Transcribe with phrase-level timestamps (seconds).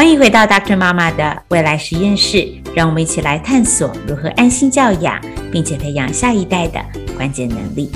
[0.00, 0.78] 欢迎回到 Dr.
[0.78, 5.20] 妈妈的未来实验室，让我们一起来探索如何安心教养，
[5.52, 6.82] 并且培养下一代的
[7.18, 7.92] 关键能力。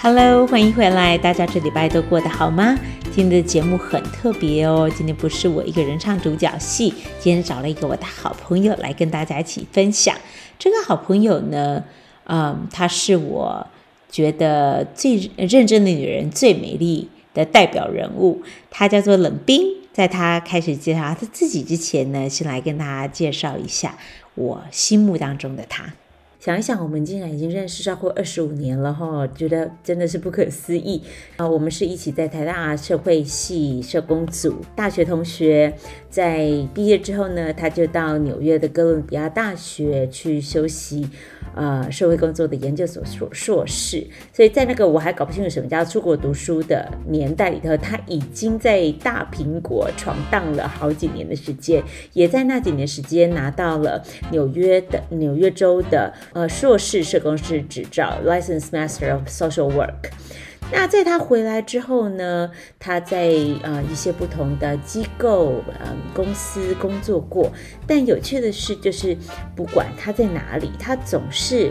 [0.00, 2.78] Hello，欢迎回来，大家这礼拜都过得好吗？
[3.12, 10.14] 今天的节目很特别哦，今天不是我一个人唱主角戏，今天找了一个我的好朋友来跟大家一起分享。
[10.60, 11.82] 这个好朋友呢，
[12.28, 13.66] 嗯，她是我
[14.14, 19.66] 觉得最认真的女人、最美丽的代表人物，她叫做冷冰。
[19.92, 23.98] 在她开始介绍她自己之前呢，先来跟大家介绍一下
[24.36, 25.94] 我心目当中的她。
[26.38, 31.02] 想一想，我们竟然已经认识超过二十五年了哈，觉得真的是不可思议
[31.36, 31.48] 啊！
[31.48, 35.74] 我们是一起在台大社会系社工组大学同学，
[36.14, 41.08] 在毕业之后呢，他就到纽约的哥伦比亚大学去修习。
[41.56, 51.80] 呃，社会工作的研究所硕硕士，所以在那个我还搞不清楚什么叫出国读书的年代里头，他已经在大苹果闯荡了好几年的时间，
[52.12, 60.10] 也在那几年时间拿到了纽约的纽约州的呃硕士社工师执照 （License Master of Social Work）。
[60.76, 67.50] 那在他回来之后呢，他在呃一些不同的机构、呃公司工作过。
[67.86, 69.16] 但有趣的是，就是
[69.54, 71.70] 不管他在哪里，他总是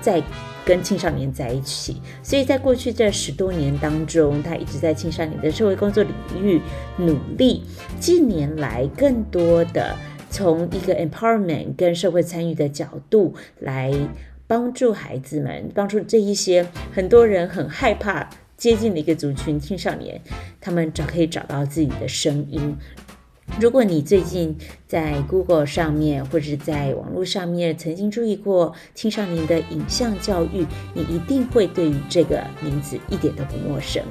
[0.00, 0.20] 在
[0.66, 2.02] 跟青少年在一起。
[2.20, 6.12] 所以在过去这十多年当中，他一直在青少年的社会工作领
[6.44, 6.60] 域
[6.98, 7.62] 努力。
[8.00, 9.94] 近年来，更多的
[10.30, 13.92] 从一个 empowerment 跟社会参与的角度来。
[14.52, 20.20] 帮助孩子们，帮助这一些很多人很害怕接近的一个族群——青少年，
[20.60, 22.76] 他们找可以找到自己的声音。
[23.58, 24.54] 如果你最近
[24.86, 34.02] 在 Google 上面或者在网络上面曾经注意过青少年的影像教育，你一定会对于这个名字一点都不陌生。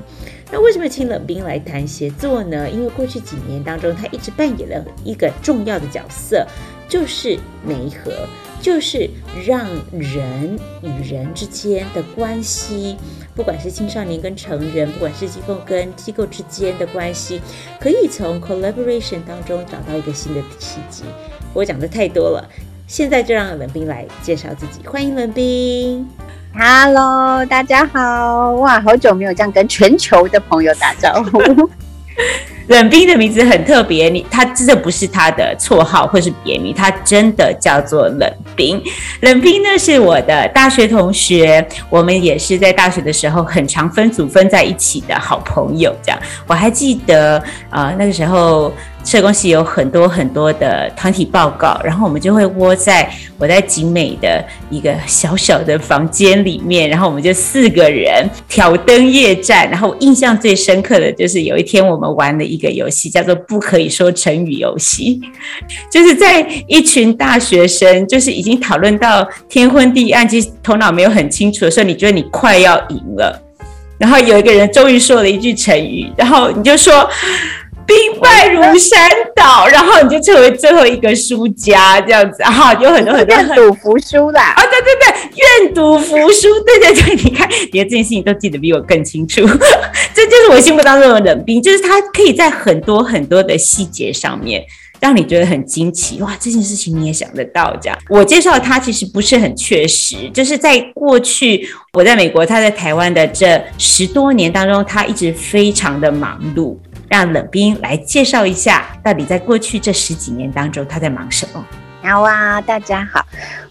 [0.51, 2.67] 那为什么请冷冰来谈协作呢？
[2.67, 6.47] 因为过去几年当中，他一直扮演了一个重要的角色，
[6.89, 8.27] 就是媒合。
[8.61, 9.09] 就是
[9.45, 12.95] 让人与人之间的关系，
[13.35, 17.41] 不管是青少年跟成人，不管是机构跟机构之间的关系，
[17.79, 21.03] 可以从 collaboration 当中找到一个新的契机。
[21.53, 22.47] 我讲的太多了，
[22.87, 24.87] 现在就让冷冰来介绍自己。
[24.87, 26.07] 欢迎冷冰
[26.53, 31.67] ，Hello，大家好，哇，好久没有这样跟全球的朋友打招呼。
[32.67, 38.81] 冷冰的名字很特别，你他真的不是他的绰号或是别名，他真的叫做冷冰。
[39.21, 45.93] 冷冰呢是我的大学同学，我们也是在大学的时候很常分组分在一起的好朋友。
[46.01, 48.71] 这样，我还记得啊、那个时候。
[49.03, 59.69] 社工系有很多很多的团体报告，然后我们就会窝在我在景美的一个小小的房间里面，然后我们就四个人挑灯夜战。
[59.69, 65.19] 然后印象最深刻的就是有一天我们玩了一个游戏，叫做“不可以说成语”游戏，
[65.91, 73.41] 就是在一群大学生就是已经讨论到天昏地暗，其实头脑没有很清楚的时候，你觉得你快要赢了，
[73.97, 77.09] 然后有一个人终于说了一句成语，然后你就说。
[77.87, 84.53] 兵败如山倒，然后你就成为最后一个输家，这样子哈，有很多很多愿赌服输啦。
[84.55, 89.41] 啊、哦，对对对，愿赌服输，对对对，你看，你的这件事情都记得比我更清楚，
[90.13, 94.63] 这就是我心目当中的冷冰，就是他可以在很多很多的细节上面
[94.99, 97.97] 让你觉得很惊奇，哇，这件事情你也想得到这样。
[98.09, 106.77] 我介绍他其实不是很确实，就是在过去我在美国，他在台湾的这十多年当中，他一直非常的忙碌。
[107.11, 111.61] 让冷冰来介绍一下，到底在过去这十几年当中他在忙什么？
[112.01, 113.21] 好啊，大家好，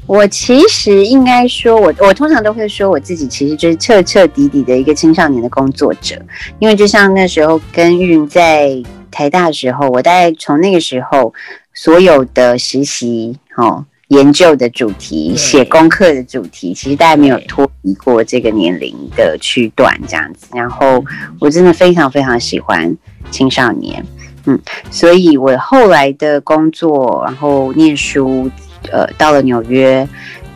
[0.06, 6.20] 我其实应该说我，我通常都会说我自己其实就是彻彻底底的一个青少年的工作者，
[6.58, 8.70] 因为就像那时候跟韵在
[9.10, 11.32] 台大的时候，我大概从那个时候
[11.72, 13.86] 所有的实习哦。
[14.10, 20.48] 研究的主题、写功课的主题，其实大家没有脱离过这个年龄的区段这样子。
[20.52, 21.04] 然后
[21.38, 22.96] 我真的非常非常喜欢
[23.30, 24.04] 青少年，
[24.46, 24.60] 嗯，
[24.90, 28.50] 所以我后来的工作，然后念书，
[28.90, 30.08] 呃，到了纽约，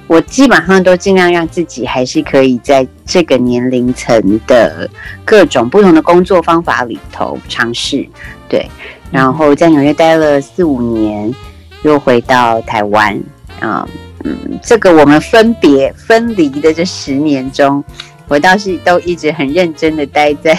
[0.08, 4.90] 我基本上都尽量让自己还是可以在这个年龄层的
[5.24, 8.04] 各种不同的工作方法里头尝试。
[8.48, 8.68] 对，
[9.12, 11.32] 然后在纽约待了四五年，
[11.84, 13.16] 又回到台湾。
[13.60, 13.88] 啊，
[14.24, 17.82] 嗯，这个我们分别分离的这十年中，
[18.28, 20.54] 我倒是都一直很认真的待在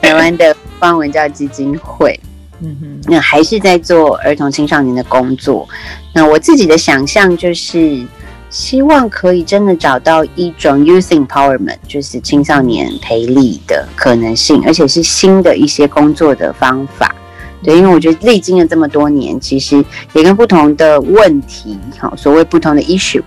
[0.00, 2.18] 台湾的方文教基金会，
[2.60, 5.68] 嗯哼，那还是在做儿童青少年的工作。
[6.14, 8.04] 那我自己的想象就是，
[8.48, 17.14] 希望可以真的找到一种 youth empowerment，就是青少年培力的可能性，而且是新的一些工作的方法。
[17.62, 23.22] 对，因为我觉得历经了这么多年，其实也跟不同的问题，好，所谓不同的 issue，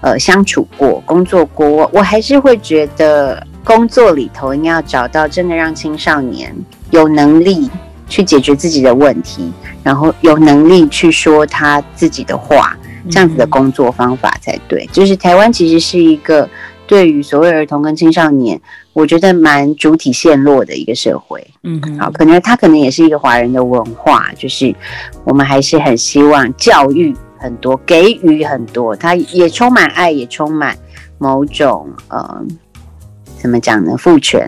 [0.00, 6.54] 呃，相处过、工作过，我还是会觉得工作里头应该要找到真的让青少年
[6.90, 7.70] 有能力
[8.08, 9.50] 去解决自己的问题，
[9.82, 12.76] 然后有能力去说他自己的话，
[13.10, 14.88] 这样子的工作方法才对。
[14.92, 16.48] 就是台湾其实是一个
[16.92, 18.60] 对于所谓儿童跟青少年。
[18.92, 24.74] 我觉得蛮主体陷落的一个社会，嗯，好，可能他可能也是一个华人的文化，就是
[25.24, 30.76] 我们还是很希望教育很多，给予很多，他也充满爱，也充满
[31.16, 32.44] 某种呃。
[33.38, 33.96] 怎么讲呢？
[33.96, 34.46] 父权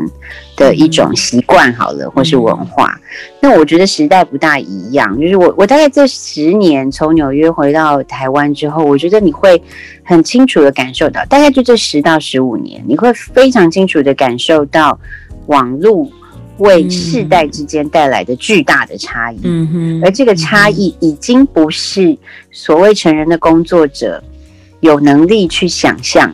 [0.57, 2.99] 的一种习惯好了，或是文化。
[3.41, 5.19] 那我觉得时代不大一样。
[5.21, 9.61] 就是我，我大概这十年从纽约回到台湾之后，我觉得你会
[10.03, 14.99] 很清楚的感受到，大概就这十到十五年，你会非常清楚的感受到
[15.47, 16.09] 网络
[16.59, 19.41] 为世代之间带来的巨大的差异。
[19.43, 22.17] 嗯哼，而这个差异已经不是
[22.51, 24.23] 所谓成人的工作者
[24.81, 26.33] 有能力去想象。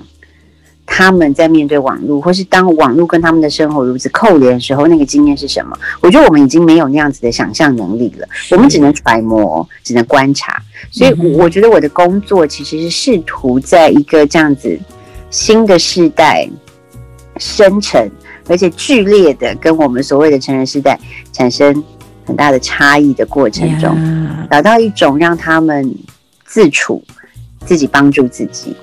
[0.92, 5.78] 他们在面对网络，或是当网络跟他们的生活如此扣连的时候，那个经验是什么？
[6.00, 10.60] 我觉得我们已经没有那样子的想象能力了，我们只能揣摩，只能观察。
[10.90, 14.76] 所以，我觉得我的工作其实是试图在一个这样子
[15.30, 16.46] 新的世代
[17.36, 18.04] 生成，
[18.48, 20.98] 而且剧烈的跟我们所谓的成人世代
[21.32, 21.82] 产生
[22.26, 23.96] 很大的差异的过程中，
[24.50, 25.94] 找到一种让他们
[26.44, 27.00] 自处、
[27.64, 28.74] 自己帮助自己、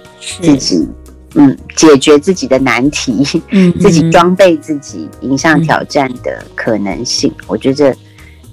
[0.41, 0.87] 自己。
[1.39, 7.95] 嗯，解决自己的难题，嗯，自己装备自己，迎上挑战的可能性，嗯、我觉得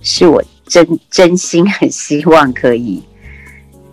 [0.02, 3.02] 是我真真心很希望可以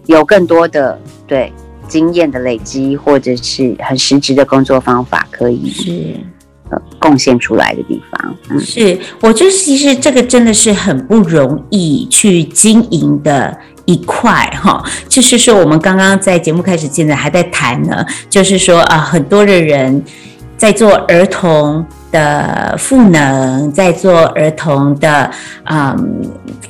[0.08, 1.54] 有更多的对
[1.88, 6.16] 经验的累积，或者是很实质的工作方法，可以是
[6.70, 8.36] 呃贡献出来的地方。
[8.50, 13.58] 嗯、是我觉得其实这个真的是很不容易去经营的。
[13.92, 20.02] 一块哈，就是说我们刚刚在节目开始现在还在谈呢，就是说啊，很多的人
[20.58, 25.30] 在做儿童的赋能，在做儿童的
[25.66, 25.94] 嗯，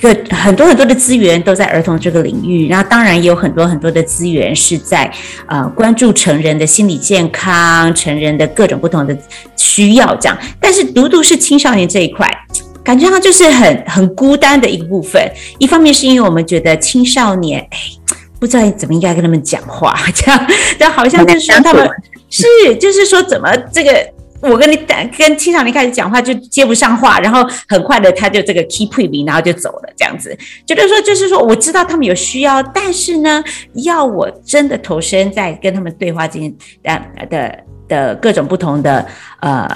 [0.02, 5.12] 个很多很多的资源都在儿童这个领域，然后当然也有很多很多的资源是在
[5.46, 9.16] 呃关注成人的心理健康、成人的各种不同的
[9.56, 12.28] 需要这样，但是独独是青少年这一块。
[12.84, 15.22] 感觉上就是很很孤单的一个部分。
[15.60, 17.78] 一方面是因为我们觉得青少年，哎，
[18.40, 20.48] 不知道怎么应该跟他们讲话， 这样，
[20.80, 21.88] 但好像就是说他们
[22.30, 22.46] 是，
[22.80, 24.76] 就是说怎么这个，我跟你
[25.18, 30.36] 跟青少年开始讲话就接不上话，然后很快的他就这个 keep moving，然后就走了，这样子。
[30.66, 33.44] 觉得说，就是说，我知道他们有需要，但是呢，
[33.86, 36.52] 要我真的投身在跟他们对话之间
[36.82, 39.06] 的的的各种不同的
[39.42, 39.70] 呃。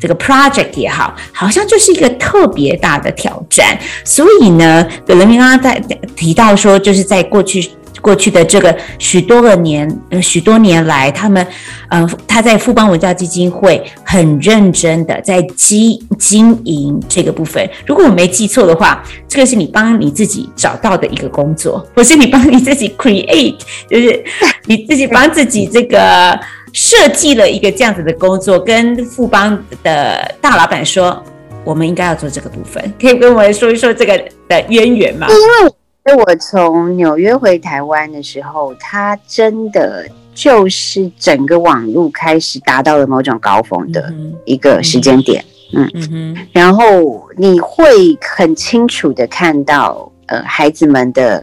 [0.00, 3.76] 这个 project 也好，好像就是一个特别大的挑战。
[4.04, 5.74] 所以呢，葛仁铭刚刚在
[6.14, 7.68] 提到说，就是在过去
[8.00, 11.44] 过去的这个许多个年，呃，许多年来，他们，
[11.88, 17.68] 呃，他在富邦文教基金会很认真的在经经营这个部分。
[17.84, 23.56] 如果我没记错的话，这个是你帮你自己找到的一个工作，或是你帮你自己 create，
[23.90, 24.24] 就是
[24.66, 26.38] 你自己帮自己这个。
[26.72, 31.22] 设计了一个这样子的工作，跟富邦的大老板说，
[31.64, 34.16] 我们应该要做这个部分，可以跟我们说一说这个
[34.48, 35.26] 的渊源吗？
[35.30, 44.12] 因为我从纽约回台湾的时候，它真的就是整个网络开始达到了某种高峰的
[44.44, 45.44] 一个时间点，
[45.74, 51.42] 嗯嗯哼，然后你会很清楚的看到，呃，孩子们的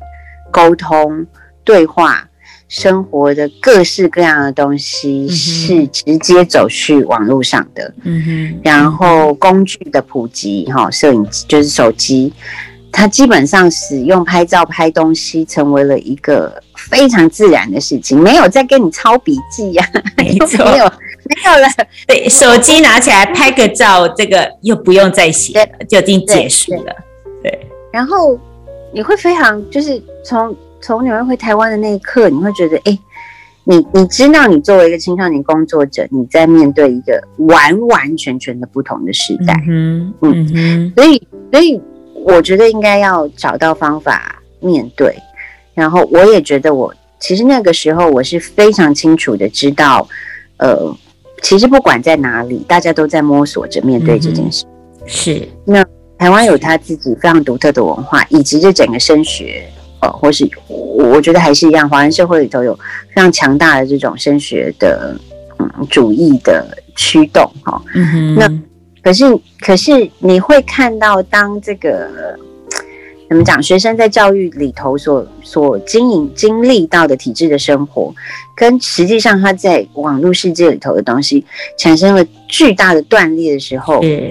[0.52, 1.26] 沟通
[1.64, 2.28] 对话。
[2.68, 12.34] 生活的各式各样的东西是直接走去网络上的，嗯哼，然后工具的普及，哈，摄影机就是手机，
[12.92, 21.68] 它基本上使用拍照拍东西成为了一个非常自然的事情，没有再跟你抄笔记呀，没错，没有没有了，
[22.08, 26.96] 对，手机拿起来拍个照，这个又不用再写了，就已经结束了，
[27.44, 28.40] 对，然后
[28.92, 30.54] 你会非常就是从。
[30.86, 33.00] 从纽约回台湾的那一刻，你会觉得，哎、欸，
[33.64, 41.82] 你你知道，你作为一个青少年工作者，你在面对一个完完全全的不同的时代，嗯嗯，嗯，所以所以
[42.14, 45.18] 我觉得应该要找到方法面对。
[45.74, 50.08] 然后我也觉得我，我其实那个时候我是非常清楚的知道，
[50.58, 50.96] 呃，
[51.42, 54.64] 其实不管在哪里，大家都在摸索着面对这件事。
[55.08, 55.84] 是，那
[56.20, 59.68] 台湾有他自己非常独特的文化，以及这整个升学。
[60.02, 62.74] 呃，或是我觉得还是一样，华人社会里头有
[63.14, 65.18] 非常强大的这种升学的
[65.60, 67.82] 嗯主义的驱动哈。
[68.38, 68.48] 那
[69.02, 69.24] 可是
[69.60, 72.10] 可是你会看到，当这个
[73.30, 78.14] 怎么讲，学生在教育里头所所经营经历到的体制的生活，
[78.56, 81.46] 跟实际上他在网络世界里头的东西
[81.78, 84.30] 产生了巨大的断裂的时候，嗯。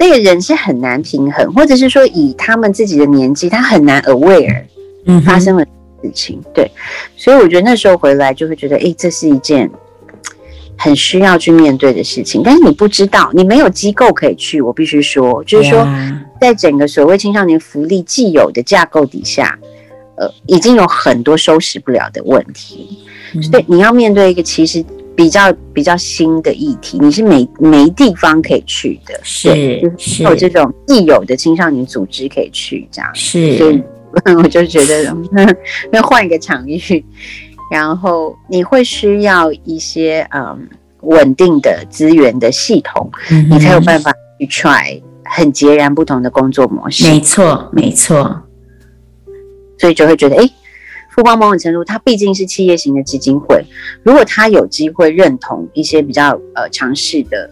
[0.00, 4.64] 那个人是很难平衡，或者是说以他们自己的年纪，他很难 aware
[5.26, 5.64] 发生了
[6.02, 6.40] 事情。
[6.42, 6.70] 嗯、对，
[7.18, 9.70] 所以我觉得那时候回来就会觉得，哎，这是一件
[10.78, 12.40] 很需要去面对的事情。
[12.42, 14.62] 但是你不知道，你没有机构可以去。
[14.62, 15.86] 我必须说，就是说，
[16.40, 19.58] 在整个所谓青少年福利既有的架构底下，
[20.16, 23.06] 呃，已经有很多收拾不了的问题。
[23.34, 24.82] 嗯、所以你要面对一个其实。
[25.16, 30.22] 比较比较新的议题，你是没没地方可以去的，是是。
[30.22, 33.10] 有这种既有的青少年组织可以去，这样。
[33.14, 33.82] 是，所以
[34.36, 35.14] 我就觉得
[35.92, 37.04] 要换一个场域，
[37.70, 40.68] 然后你会需要一些嗯
[41.02, 47.08] 稳定的资源的系统，嗯、你才有办法去 try 很截然不同的工作模式。
[47.10, 48.42] 没错，没错，
[49.78, 50.42] 所以就会觉得哎。
[50.44, 50.52] 诶
[51.20, 53.62] 富邦某种程度，它毕竟是企业型的基金会。
[54.02, 57.50] 如果他有机会认同一些比较呃尝试的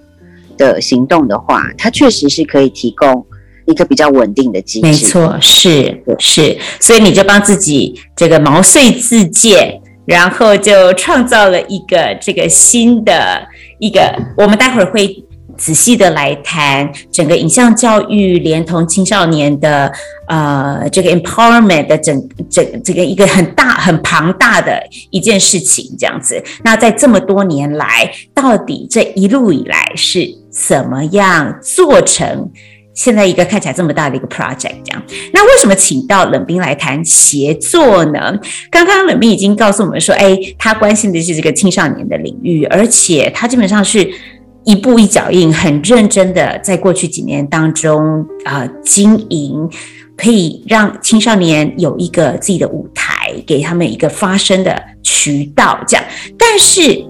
[0.56, 3.26] 的行动的话，它确实是可以提供
[3.66, 4.86] 一个比较稳定的机制。
[4.86, 13.46] 没错，是是，所以你就帮自己这个毛遂自荐，然后就创造了一个这个新的
[13.78, 14.00] 一个，
[14.38, 15.22] 我们待会儿会。
[15.58, 19.92] 仔细的来谈整个影像教育，连同青少年的
[20.28, 26.40] 呃这个 empowerment 的整整这个一个很大很庞大的一件事情，这样子。
[26.62, 32.50] 那在这么多年来，到底这一路以来是怎么样做成
[32.94, 34.76] 现在一个看起来这么大的一个 project？
[34.84, 38.32] 这样，那为什么请到冷冰来谈协作呢？
[38.70, 44.08] 刚刚冷冰已经告诉我们说，哎，他关心的是这个青少年的领域，而且他基本上是。
[44.68, 49.66] 一步一脚印，很认真的在过去几年当中啊、呃，经营
[50.14, 55.82] 可以让青少年有一个自己的舞台，给他们一个发声的渠道。
[55.88, 56.04] 这样，
[56.36, 57.02] 但是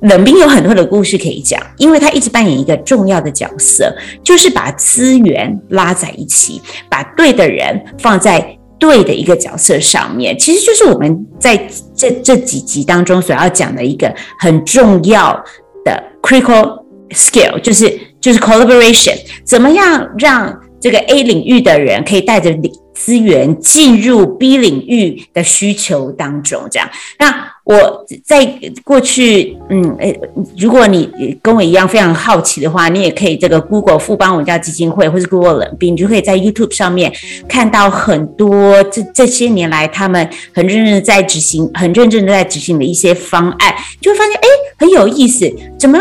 [0.00, 10.36] 冷冰有很多的故事可以讲，因为他一直扮演一个重要的角色，就是把资源拉在一起，把对的人放在对的一个角色上面。
[10.36, 11.56] 其实就是我们在
[11.94, 15.40] 这这几集当中所要讲的一个很重要
[15.86, 26.66] 的 critical skill 就是就是 collaboration，怎么样让这个 A 领域的人可以带着你资源进入 B 领域的需求当中？
[26.70, 26.88] 这样，
[27.18, 30.18] 那我在过去，嗯，诶，
[30.56, 37.12] 如果你跟我一样非常好奇的话，你也可以这个 Google 富邦文教基金会，或是 Google 冷冰，你就可以在 YouTube 上面
[37.46, 44.46] 看到很多这这些年来他们很认真的在执行，很认真的在执行的一些方案，就会发现，哎。
[44.78, 45.98] 很有意思，怎么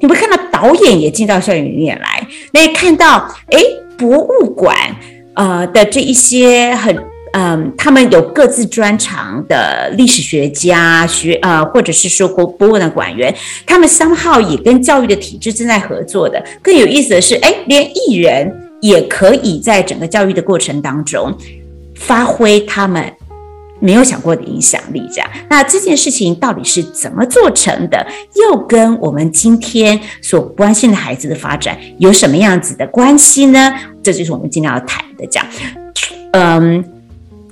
[0.00, 2.26] 你会看到导演也进到校园里面来？
[2.52, 3.60] 那看到哎，
[3.96, 4.76] 博物馆
[5.38, 6.94] 呃的这一些很
[7.32, 13.32] 嗯、他们有各自专长的历史学家学呃，或者是说国博物馆的馆员，
[13.66, 16.42] 他们三号也跟教育的体制正在合作的。
[16.62, 21.32] 更有意思的是，哎，连艺人也可以在整个教育的过程当中
[21.94, 23.12] 发挥他们。
[23.80, 28.04] 没有想过的影响力，这样，那这件事情到底是怎么做成的？
[28.34, 33.72] 又跟我们今天所关心的孩子的发展有什么样子的关系呢？
[34.08, 35.26] 这就是我们今天要谈的。
[35.26, 35.44] 讲，
[36.32, 36.82] 嗯，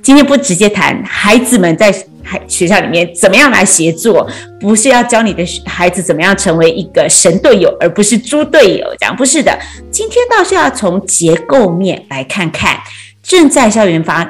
[0.03, 4.27] 今天不直接谈孩子们在孩学校里面怎么样来协作，
[4.59, 9.55] 不是要教你的孩子怎么样成为一个神队友，而不是猪队友，这样不是的。
[9.91, 12.79] 今天倒是要从结构面来看看。
[13.27, 14.25] 正在校园发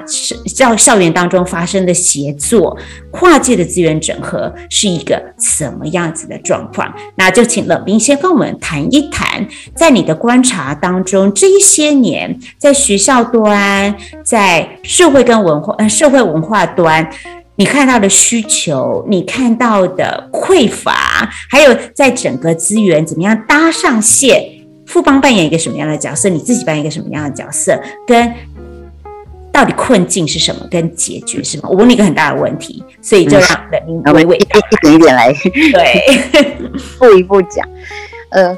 [0.46, 2.76] 校校园当中发生的协作、
[3.10, 6.90] 跨界的资源整合是一个什么样子的状况？
[7.16, 17.06] 那就请冷冰先跟我们谈一谈，在你的观察当中，这一些年在学校端、在社会跟文化、呃社会文化端，
[17.56, 24.42] 你看到的需求、你看到的匮乏，还有在整个资源怎么样搭上线？
[24.86, 26.28] 富邦扮演一个什么样的角色？
[26.28, 27.76] 你自己扮演一个什么样的角色？
[28.06, 28.32] 跟
[29.56, 30.68] 到底困境是什么？
[30.70, 31.70] 跟解决是什么？
[31.70, 36.14] 我问你一个很大的问题，所以就让冷彬娓娓一点一点来， 对，
[36.74, 37.66] 一 步一步讲。
[38.28, 38.54] 呃，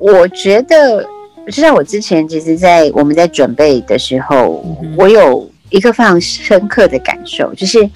[0.00, 1.00] 我觉得
[1.46, 7.88] 就像我之前，其实，在我们在准备的时候，嗯、我有一个非常深刻的感受，就是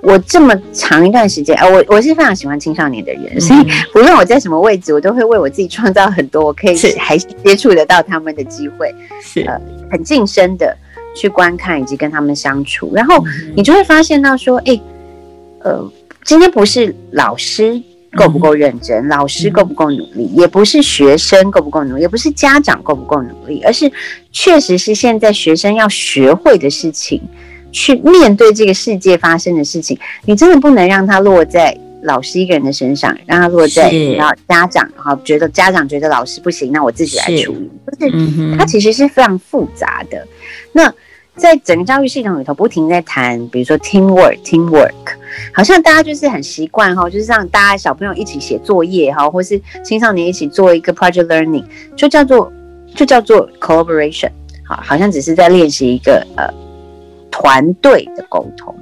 [0.00, 3.60] 我这么长一段时间啊、呃，我我是非常喜欢青少年的人，所以
[3.92, 9.60] 不论我在什么位置，我都会为我自己创造很多我可以还接触得到他们的机会，是呃，
[9.90, 10.74] 很近身的。
[11.14, 14.80] 去观看以及跟他们相处，然后你就会发现到说，哎，
[15.60, 15.90] 呃，
[16.24, 17.80] 今天不是老师
[18.16, 23.90] 够不够认真，老师够不够努力，也不是学生够不够努力，也不是家长够不够努力，而是
[24.32, 27.20] 确实是现在学生要学会的事情，
[27.70, 31.78] 去面对这个世界发生的事情，你真的不能让它落在。
[32.06, 37.70] 老师一个人的身上，让他落在然后家长，然后觉得家长觉得老师不行，那我自己来处理。
[37.98, 40.22] 就是它其实是非常复杂的。
[40.74, 40.92] 那
[41.34, 44.92] 在整个教育系统里头，不停在谈，比如说 teamwork，teamwork，
[45.54, 51.64] 好像大家就是很习惯哈，就是让大家小朋友一起写作业哈，或是青少年一起做一个 project learning，
[51.96, 52.52] 就叫做
[52.94, 54.30] 就叫做 collaboration，
[54.68, 56.52] 好，好像只是在练习一个呃。
[57.36, 58.72] 团队的沟通，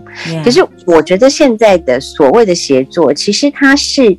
[0.45, 4.19] 可是我觉得现在的所谓的协作，其实它是呃，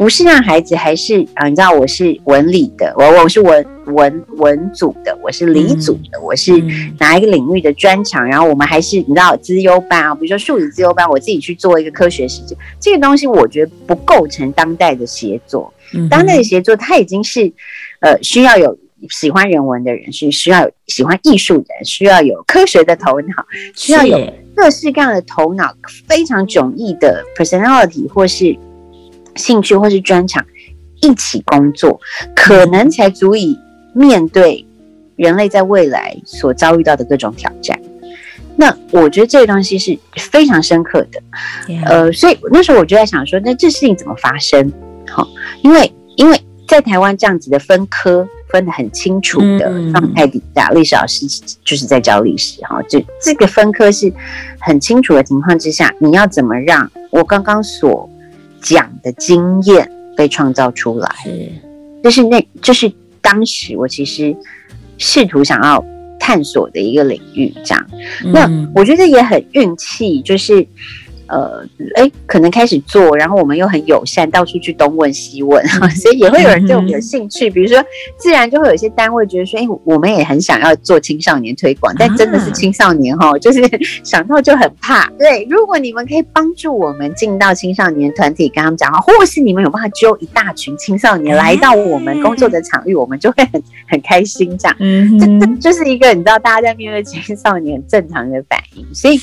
[0.00, 6.52] 不是让孩子还是啊，你知道我是文理的，我我是文文文组的，我是理组的，我是
[6.98, 15.70] 哪一个领域的专长，然后我们还是你知道资优班啊，比如说数理资优班，我自己去做一个科学实践，这个东西我觉得不构成当代的协作，
[16.08, 17.52] 当代的协作它已经是
[18.00, 18.74] 呃需要有。
[19.08, 25.74] 喜欢人文的人是需要有喜欢艺术的人，需要有科学的头脑，需要有各式各样的头脑，
[26.06, 28.54] 非常迥异的 personality 或是
[29.40, 30.44] 兴趣或是专长
[31.00, 32.00] 一起工作，
[32.36, 33.58] 可能才足以
[33.94, 34.64] 面对
[35.16, 37.80] 人类在未来所遭遇到的各种挑战。
[38.56, 41.20] 那我觉得这个东西是非常深刻的，
[41.86, 44.70] 呃，所以那时候我就在想说，那这事情怎么发生？
[45.08, 45.26] 好，
[45.62, 48.28] 因为因为在台湾这样子的分科。
[48.52, 51.24] 分得很清楚的状态底下，历史老师
[51.64, 52.82] 就是在教历史哈。
[52.88, 54.12] 就这个分科是
[54.58, 58.10] 很清楚的情况之下，你要怎么让我刚刚所
[58.62, 61.08] 讲的经验被创造出来？
[62.02, 64.36] 就是那，就是当时我其实
[64.98, 65.84] 试图想要
[66.18, 67.52] 探索的一个领域。
[67.64, 67.86] 这样，
[68.32, 70.66] 那我觉得也很运气，就是。
[71.30, 75.64] 呃，哎，可能开始做，然后我们又很友善，到处去东问西问，
[75.94, 77.48] 所以也会有人对我们有兴趣。
[77.48, 77.80] 比如说，
[78.18, 83.62] 自然就会有一些单位觉得说，哎，我们也很想要做青少年推广，但真的是青少年哈，就是
[84.02, 85.08] 想到就很怕。
[85.18, 94.58] 对，如果你们可以帮助我们进到青少年团体跟他们讲话，或是你们有办法揪一大群青少年来到我们工作的场域，我们就会很很开心。
[94.58, 99.20] 这样，嗯，这就是一个你知道大家在面对青少年正常的反应，所以。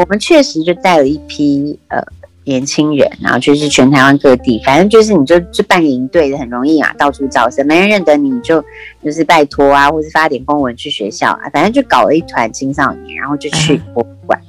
[0.00, 2.02] 我们确实就带了一批呃
[2.44, 8.64] 年轻人，然后就是全台湾各地，反正就是你就就办个营队的很容易啊，到处招生，没人认得你就
[9.04, 14.40] 就是拜托啊，或是发点公文去学校啊，反正就搞了一团青少年，然后就去博物馆。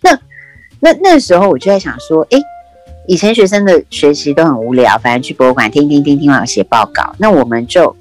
[0.00, 0.16] 那
[0.78, 2.40] 那那时候我就在想说，诶，
[3.08, 7.12] 以前学生的学习都很无聊，反正去博物馆听听听听完写报告。
[7.18, 7.96] 那我们就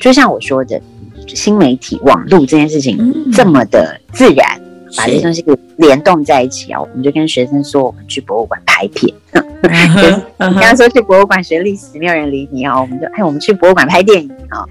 [0.00, 0.80] 就像我说的，
[1.28, 4.61] 新媒体网络这件事情这么的自然。
[4.96, 9.14] 把这些东西给联动在一起啊，我们就跟学生说，我们去博物馆拍片。
[10.38, 14.66] 刚刚说去博物馆学历史，没有人理你啊，我们就哎，我们去博物馆拍电影啊。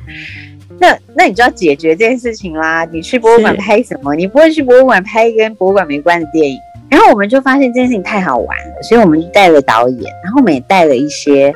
[0.80, 2.84] 那那你就要解决这件事情啦。
[2.86, 4.16] 你去博物馆拍什么？
[4.16, 6.58] 你不会去博物馆拍一跟博物馆没关的电影。
[6.90, 11.54] 然后我们就发现这件事情太好玩了，所以我们就带了导演，然后我们也带了一些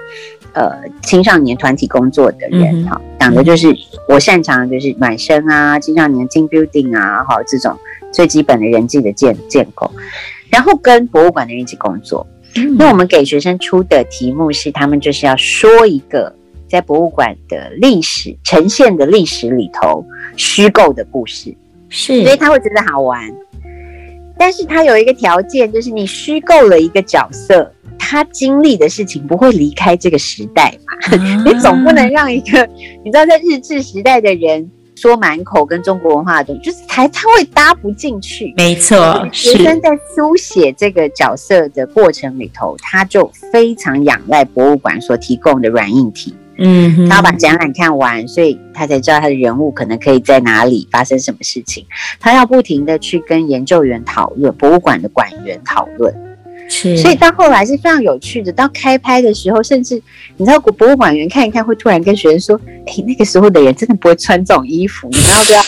[0.54, 3.68] 呃青少年团体工作的人哈，讲的就是
[4.08, 7.78] 我擅长的就是暖身啊，青少年 team building 啊，哈这种。
[8.16, 9.92] 最基本的人际的建建构，
[10.50, 12.26] 然后跟博物馆的人一起工作。
[12.78, 16.34] 那我们给学生出的题目是，他们就是要说一个
[16.70, 20.06] 在博物馆的历史呈现的历史里头
[20.38, 21.54] 虚构的故事，
[21.90, 23.22] 是，所以他会觉得好玩。
[24.38, 31.18] 但是他有一个条件，就是你虚构了一个角色，他经历的事情不会离开这个时代嘛？
[31.46, 32.66] 你总不能让一个
[33.04, 34.72] 你知道在日治时代的人。
[34.96, 38.54] 说满口跟中国文化的东西，就是才他会搭不进去。
[38.58, 46.36] 没错，学生在书写这个角色的过程里头，他就非常仰赖博物馆所提供的软硬体。
[46.58, 51.86] 嗯，他要把展览看完，所以他才知道他的人物可能可以在哪里发生什么事情。
[52.18, 56.16] 他要不停的去跟研究员讨论，博物馆的馆员讨论。
[56.68, 58.52] 是，所以到后来是非常有趣的。
[58.52, 60.02] 到开拍的时候，甚至
[60.38, 65.62] 你知道，博物馆员看一看，会突然跟学生说：“哎、欸，那个时候的人真的不会穿这种衣服， 你们要不要？”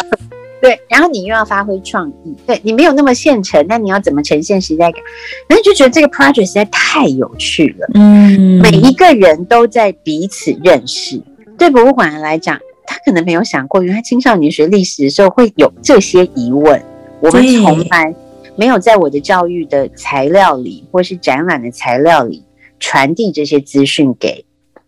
[0.59, 4.99] 对，然后你又要发挥创意，对你没有那么现成，那你要怎么呈现时代感？
[5.47, 7.87] 然后就觉得这个 project 实在太有趣了。
[7.93, 11.21] 嗯，每一个人都在彼此认识。
[11.59, 12.57] 对博物馆来讲，
[12.87, 16.81] 他可能没有想过，原来青少年学历史的时候会有这些疑问。
[17.19, 18.15] 我们从来。
[18.57, 22.43] 没有在我的教育的材料里，或是展览的材料里
[22.79, 24.43] 传递这些资讯给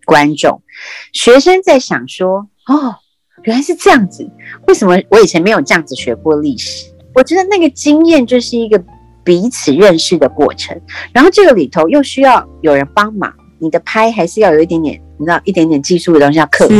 [0.06, 0.62] 观众。
[1.14, 2.96] 学生在想说：“哦，
[3.44, 4.28] 原来是这样子。
[4.68, 6.92] 为什么我以前没有这样子学过历史？
[7.14, 8.82] 我觉得那个经验就是一个
[9.24, 10.80] 彼此认识的过程。
[11.14, 16.74] 然后这个里头又需要有人帮忙，你的拍还是要有一点点，你知道，一点点技术的东西要克服。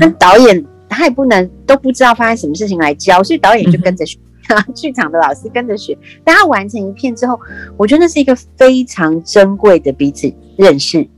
[0.00, 4.18] 那导演他也不能都不知道发生什么事情来教，所以导演就跟着学。
[4.74, 7.38] 剧场的老师跟着学，大家完成一片之后，
[7.76, 11.08] 我觉得那是一个非常珍贵的彼此认识，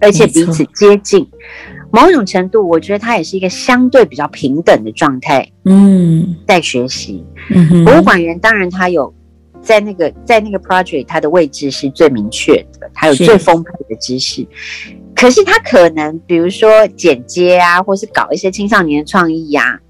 [0.00, 1.28] 而且彼此接近。
[1.90, 5.50] 某种程度，我觉得它也是一个相对比较平等的状态。
[5.64, 7.24] 嗯，在学习。
[7.48, 9.14] 嗯，博物馆员当然他有
[9.62, 14.46] 在那个在那个 project，他的位置是最明确的，他有最丰沛的知识。
[15.14, 19.80] 可是他可能比如说剪接啊，或是搞一些青少年的创意呀、啊。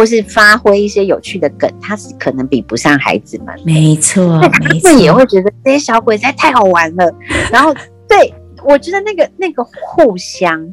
[0.00, 3.54] 或是发挥一些有趣的梗，他是可能比不上孩子们。
[3.66, 4.58] 没错，他
[4.88, 7.14] 们也会觉得这些小鬼才太好玩了。
[7.52, 7.74] 然后，
[8.08, 8.32] 对，
[8.64, 10.72] 我觉得那个那个互相，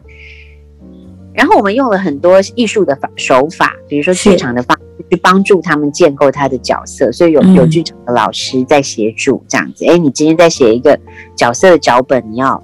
[1.33, 7.11] 然后我们用了很多艺术的法手法，比如说剧场的方式去帮助他们建构他的角色。
[7.11, 9.85] 所以有有剧场的老师在协助这样子。
[9.85, 10.97] 哎，你今天在写一个
[11.35, 12.63] 角色的脚本，你要。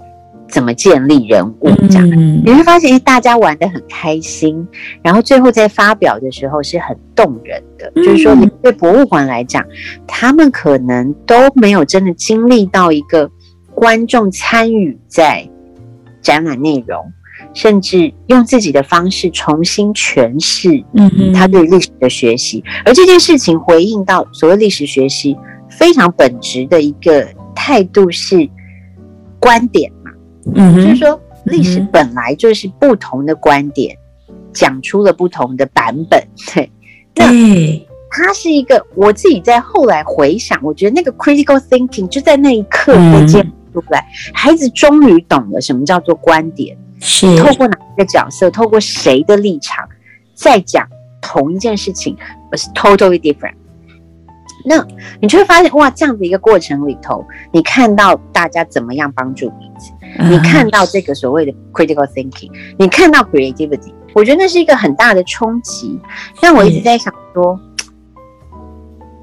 [0.54, 1.72] 怎么建立人物？
[1.90, 4.66] 这样、嗯、你会发现，大家玩得很开心，
[5.02, 7.92] 然后最后在发表的时候是很动人的。
[7.96, 9.66] 嗯、就是说，对博物馆来讲，
[10.06, 13.28] 他们可能都没有真的经历到一个
[13.74, 15.50] 观众参与在
[16.22, 17.04] 展览内容，
[17.56, 22.64] 甚至用自己的方式重新诠释，嗯，他对历史的学习。
[22.64, 25.36] 嗯、而这件事情回应到所谓历史学习
[25.68, 28.48] 非常本质的一个态度是
[29.40, 29.92] 观点。
[30.56, 33.98] 嗯，就是说，历史本来就是不同的观点，
[34.54, 36.22] 讲出了不同的版本。
[37.14, 47.38] 对，那，它是一个我自己在后来回想，我觉得那个 critical thinking 就在那一刻被揭露出来，孩子终于懂了什么叫做观点，是。
[47.38, 49.88] 透过哪一个角色，透过谁的立场，
[50.34, 50.88] 在讲
[51.22, 52.18] 同一件事情，
[52.52, 53.56] 而是 totally different。
[54.66, 54.86] 那
[55.20, 59.92] 你就会发现，哇，这样的一个过程里头，你看到大家怎么样帮助彼此。
[60.30, 66.00] 你看到这个所谓的 critical thinking，你看到 creativity，我觉得那是一个很大的冲击。
[66.40, 67.60] 但我一直在想说，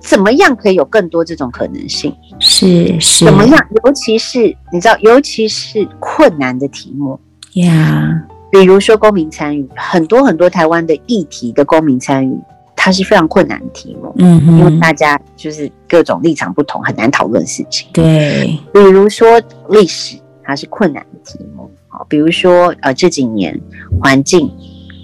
[0.00, 2.14] 怎么样可以有更多这种可能性？
[2.40, 3.66] 是是，怎么样？
[3.85, 7.18] 尤其是你知道，尤其是困难的题目
[7.55, 12.37] 呀，比如说公民参与，很多很多台湾的议题的公民参与，
[12.82, 14.14] 它是非常困难的题目。
[14.18, 17.88] 嗯，因为大家就是各种立场不同，很难讨论事情。
[17.92, 20.16] 对，比如说历史。
[20.42, 23.56] 它是困难的题目，好，比如说呃这几年
[24.00, 24.50] 环境，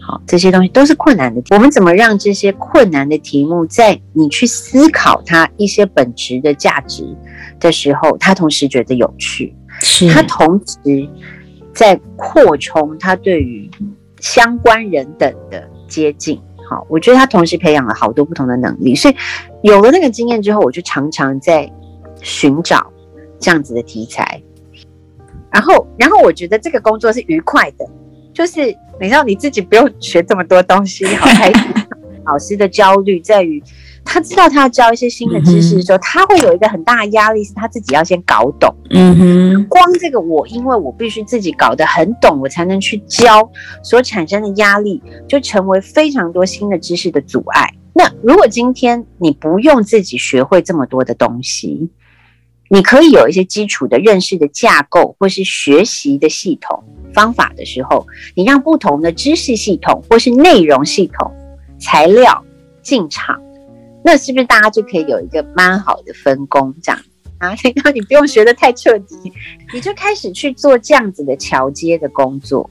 [0.05, 1.41] 好，这些东西都是困难的。
[1.51, 7.07] 我们怎么让这些困难的题目，在你去思考它一些本质的价值
[7.61, 11.09] 的时候，它同时觉得有趣，是它同时
[11.73, 13.71] 在扩充它对于
[14.19, 16.41] 相关人等的接近。
[16.69, 19.17] 好，我觉得他同时培养了好多不同的能力，所以
[19.63, 21.71] 有了那个经验之后，我就常常在
[22.21, 22.93] 寻找
[23.39, 24.43] 这样子的题材。
[25.53, 27.89] 然后，然后我觉得这个工作是愉快的，
[28.35, 28.67] 就是
[29.01, 31.63] 你知道你自己不用学这么多东西，好开心。
[32.27, 33.63] 老师的焦虑在于，
[34.07, 38.73] 他知道他要教一些新的知识的时候，他会有一个很大的压力，是他自己要先搞懂。
[38.91, 43.51] 嗯哼，光这个我，因为我必须自己搞得很懂，我才能去教，
[43.83, 47.69] 所产生的压力就成为非常多新的知识的阻碍。
[47.93, 51.91] 那如果今天你不用自己学会这么多的东西，
[52.69, 56.83] 你可以有一些基础的认识的架构，或是学习的系统
[57.15, 61.33] 方法的时候，你让不同的知识系统或是内容系统
[61.79, 62.45] 材料
[62.83, 63.41] 进场，
[64.07, 66.73] 那是不是大家就可以有一个蛮好的分工？
[66.81, 67.01] 这样
[67.39, 69.33] 啊， 然后你不用学得太彻底，
[69.75, 72.71] 你就开始去做这样子的桥接的工作。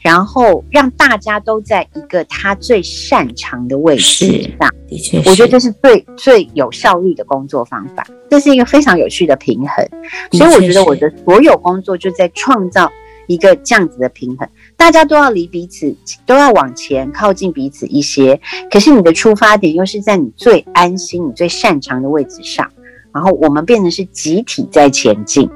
[0.00, 8.04] 然后让大家都在一个他最擅长的位置上，的确，我觉得这是最最有效率的工作方法。
[8.28, 9.88] 这是一个非常有趣的平衡，
[10.32, 12.90] 所以我觉得我的所有工作就在创造
[13.28, 14.48] 一个这样子的平衡。
[14.82, 15.94] 大家都要离彼此，
[16.26, 22.68] 都要往前靠近彼此一些，可是你的出发点又是在你最安心、你最擅长的位置上。
[23.14, 25.48] 然后我们变成是集体在前进。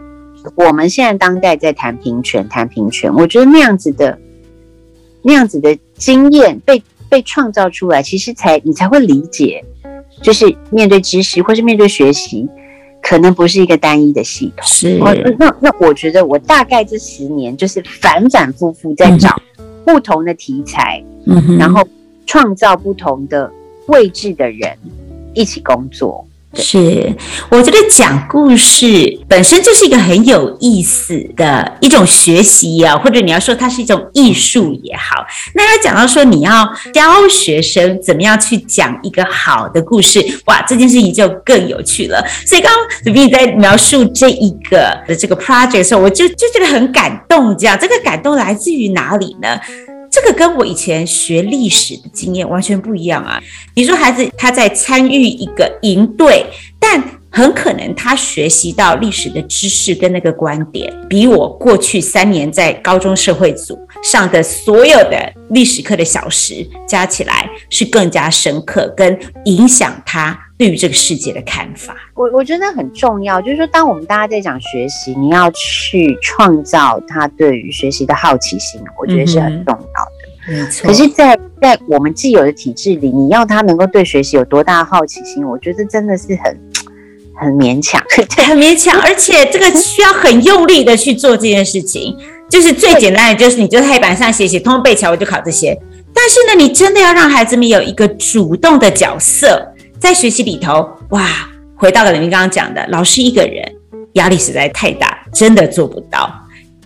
[0.54, 4.16] 我们现在当代在谈平权，谈平权，我觉得那样子的。
[5.22, 9.64] 那样子的经验被被创造出来，其实才你才会理解，
[10.22, 12.48] 就是面对知识或是面对学习，
[13.08, 14.66] 可能不是一个单一的系统。
[14.66, 14.98] 是，
[15.38, 19.40] 那那我觉得我大概这十年就是反反复复在找
[19.84, 21.86] 不同的题材，嗯，然后
[22.26, 23.48] 创造不同的
[23.86, 24.76] 位置的人
[25.34, 26.26] 一起工作。
[26.56, 27.14] 是，
[27.50, 35.24] 我觉得讲故事本身就是一个很有意思的一种学习啊，或者你要说它是一种艺术也好。
[35.54, 42.24] 那要讲到说你要教学生怎么样去讲一个好的故事，哇，这件事情就更有趣了。
[42.46, 47.56] 所以刚刚 Vivi 在描述这一个的这个 project 的时候，我就就觉得很感动。
[47.56, 49.58] 这样，这个感动来自于哪里呢？
[50.16, 53.38] 这个跟我以前学历史的经验完全不一样啊！
[53.74, 56.46] 比如说，孩子他在参与一个营队，
[56.80, 71.94] 但很可能他学习到历史的知识跟那个观点，比我过去三年在高中社会组上的所有的历史课的小时加起来是更加深刻，跟影响他对于这个世界的看法。
[72.14, 80.52] 我我觉得很重要，就是说，当我们大家在讲学习，你要去创造他对于学习的好奇心，我觉得是很重要的。
[80.52, 80.88] 没错。
[80.88, 86.60] 可是，在在我们既有的体制里，你要他能够对学习有多大的好奇心，我觉得真的是很
[87.38, 88.02] 很勉强，
[88.46, 92.16] 很勉强，而且这个需要很用力的去做这件事情。
[92.48, 95.76] 就是最简单的，就是你就在黑板上写写，通通背起来，我就考这些。
[96.14, 101.26] 但是呢，你真的要让孩子们有一个主动的角色在学习里头，哇！
[101.78, 103.62] 回到了您刚刚讲的，老师一个人
[104.14, 106.32] 压力实在太大，真的做不到。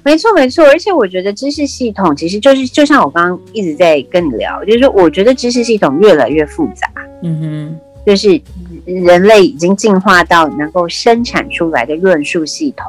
[0.03, 0.65] 没错，没错。
[0.65, 6.91] 而且我觉得知识系统其实就是，就像我刚刚一直在跟你聊，就是说，我觉得知识系统越来越复杂。
[7.23, 8.41] 嗯哼，就是
[8.85, 12.87] 人类已经进化到能够生产出来的论述系统，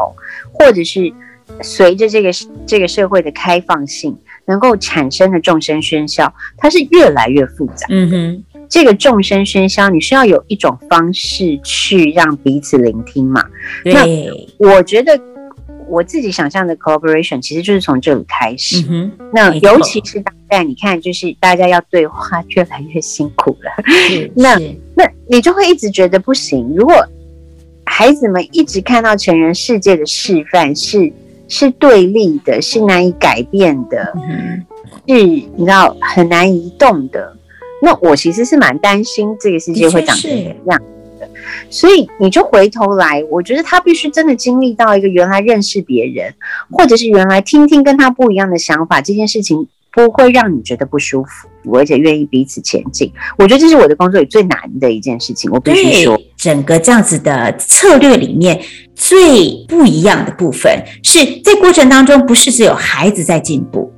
[0.52, 1.14] 或者是
[1.62, 2.32] 随着这个
[2.66, 7.86] 这个社会的开放性，能够产生的众生喧嚣，它是越来越复杂。
[7.90, 8.44] 嗯哼。
[8.72, 13.44] 这个众生喧嚣，你需要有一种方式去让彼此聆听嘛？
[13.84, 15.20] 对那我觉得
[15.90, 18.82] 我自己想象的 collaboration 其实就是从这里开始。
[18.90, 23.84] 嗯、那尤其是当代你看，就是大家要对话越来越辛苦了。
[24.34, 24.58] 那
[24.96, 26.74] 那你就会一直觉得不行。
[26.74, 26.96] 如果
[27.86, 31.12] 孩子们一直看到成人世界的示范是
[31.50, 34.66] 是对立的，是难以改变的，嗯、
[35.10, 37.36] 是你知道很难移动的。
[37.82, 40.82] 那我其实是蛮担心这个世界会长成什么样
[41.20, 41.28] 的，
[41.70, 46.34] 所以你就回头来，我觉得他必须真的经历到一个原来认识别人，
[46.70, 53.12] 或者是原来听听跟他不一样的想法，这件事情不会让你觉得不舒服，而且愿意彼此前进。
[53.38, 55.50] 我觉得这是我的工作里最难的一件事情。
[55.52, 58.62] 我必须说，整个这样子的策略里面
[58.96, 60.72] 最不一样的部分
[61.04, 63.92] 是在过程当中，不是只有孩子在进步，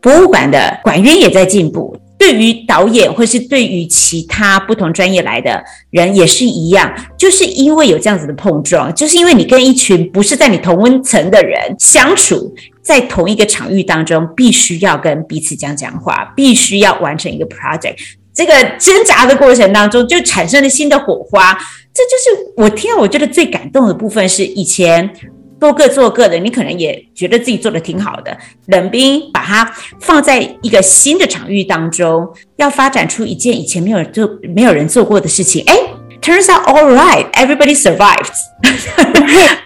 [0.00, 1.96] 博物馆的馆员也在进步。
[2.24, 17.96] 对于导演，或是对于其他不同专业来的人也是一样，就是因为有这样子的碰撞，就是因为你跟一群不是在你同温层的人相处在同一个场域当中，必须要跟彼此讲讲话，必须要完成一个 project，
[18.34, 21.52] 这个挣扎的过程当中就产生了新的火花，
[21.92, 25.10] 这就是我听到我觉得最感动的部分，是以前。
[25.58, 28.36] 都各做各的，你可能也觉得自己做的挺好的。
[28.66, 29.64] 冷冰把它
[30.00, 35.64] 放在一个新的场域当中，要发展出一件以前没有人做、没有人做过的事情。
[35.66, 35.74] 哎
[36.20, 38.34] ，turns out all right, everybody survives。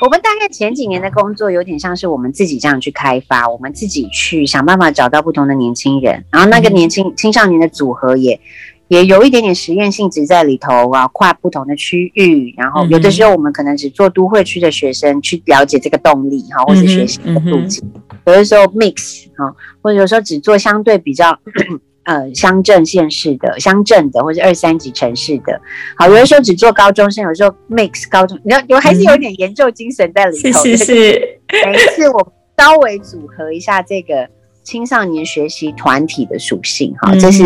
[0.00, 8.40] 我们大概前几年的工作有点像是我们自己这样去开发，我们自己去想办法找到不同的年轻人，然后那个年轻、嗯、青少年的组合也。
[8.88, 17.82] 也有一点点实验性质在里头啊，跨不同的区域，然后有的时候我们可能只做都会区的学生去了解这个动力哈，或者学习的路径；
[18.26, 21.38] 有的时候 mix 哈，或者有时候只做相对比较
[22.04, 25.58] 呃乡镇县市的乡镇的，或者二三级城市的。
[25.96, 30.62] 好，有的时候只做高中生，有时候 mix 高中，有有还是有点研究精神在里头。
[30.62, 34.28] 是是是，每一次我稍微组合一下这个
[34.62, 37.44] 青少年学习团体的属性哈，这是。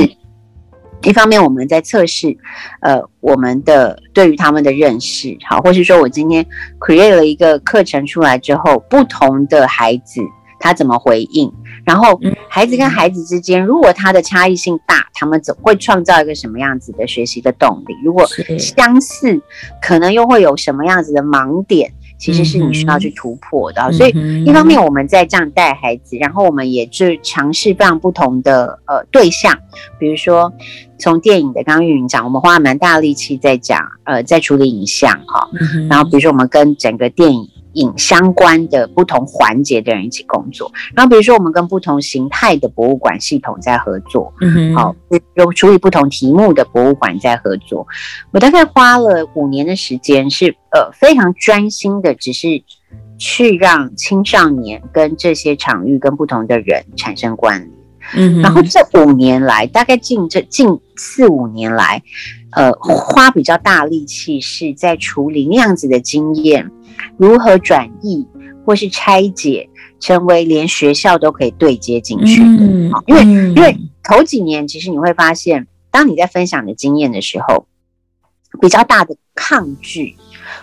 [1.05, 2.37] 一方面我们在测试，
[2.81, 6.45] 呃，我们的对于他们的认识，好，或是说我今天
[6.81, 10.21] create 了一个课程出来之后，不同的孩子
[10.59, 11.53] 他怎么回应，
[11.85, 17.95] 然后孩子跟孩子之间，如果他的差异性大，他们怎会创造一个什么样子的学习的动力？
[18.05, 18.27] 如果
[18.59, 19.41] 相似，
[19.81, 21.93] 可能又会有什么样子的盲点？
[22.19, 24.11] 其实是你需要去突破的，所以
[24.45, 29.57] 一方面我们在这样带孩子，然后我们也就尝试非常不同的呃对象，
[29.99, 30.53] 比如说
[30.99, 35.49] 从电影的刚刚运营讲，我们花了蛮大力气在讲呃在处理影像哈，
[35.89, 37.49] 然后比如说我们跟整个电影。
[37.75, 44.97] 影相关的不同环节的人一起工作，然后比如说我们跟不同形态的博物馆系统在合作，嗯哼，好，
[45.35, 47.87] 有处理不同题目的博物馆在合作。
[48.33, 52.63] 我大概花了五年的时间，是呃非常专心的，只是
[53.19, 57.71] 去让青少年跟这些场域跟不同的人产生关联。
[58.15, 62.03] 嗯，然后这五年来，大概近这近四五年来，
[62.53, 66.71] 呃花比较大力气是在处理那样子的经验，
[67.17, 68.27] 如何转译
[68.65, 69.69] 或是拆解，
[70.01, 72.65] 成为连学校都可以对接进去的。
[72.65, 77.67] 嗯，因为因为头几年其实你会发现，当你在分享的经验的时候，
[78.61, 80.17] 比较大的抗拒。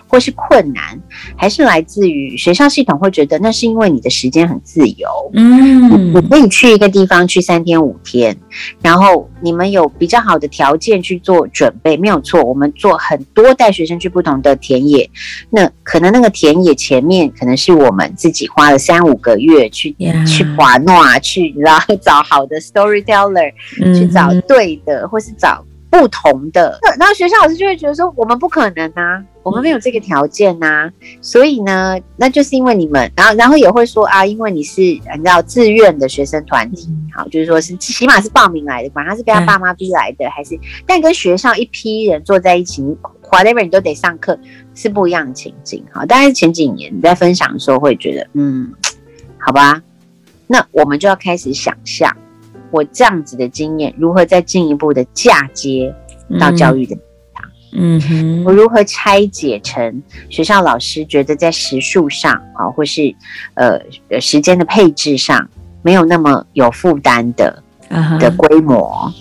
[0.06, 0.98] 或是困难，
[1.36, 8.36] 还是来自于学校系统会觉得那是因为你的时间很自由，嗯，你可以去一个地方去三天五天，
[8.80, 12.42] 然后你们有比较好的条件去做准备，没有错。
[12.42, 15.08] 我们做很多带学生去不同的田野，
[15.50, 19.94] 那可能那个田野前面可能是我们自己花了三五个月去.
[20.26, 23.52] 去滑诺去，然后找好的 storyteller，
[23.98, 25.64] 去找对的，或是找。
[25.88, 42.82] 不同的，然后学校老师就会觉得说，我们不可能啊，我们没有这个条件呐，所以呢，那就是因为你们，然后然后也会说啊，因为你是你知道自愿的学生团体，好，就是说是起码是报名来的，管他是被他爸妈逼来的还是，但跟学校一批人坐在一起
[43.30, 44.36] ，whatever 你都得上课，
[44.74, 48.72] 是不一样的情景，好，但是前几年你在分享的时候会觉得，嗯，
[49.38, 49.80] 好吧，
[50.48, 52.12] 那我们就要开始想象。
[52.72, 55.94] 我这样子的经验，如何再进一步的嫁接
[56.40, 56.98] 到教育的？
[57.72, 63.14] 嗯哼，我如何拆解成学校老师觉得在时数上啊，或是
[63.54, 63.78] 呃
[64.20, 65.48] 时间的配置上
[65.82, 67.62] 没有那么有负担的
[68.18, 69.12] 的规模？